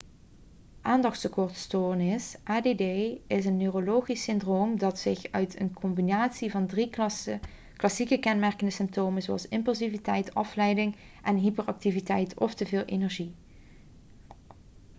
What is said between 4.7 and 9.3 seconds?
dat zich uit in een combinatie van drie klassieke kenmerkende symptomen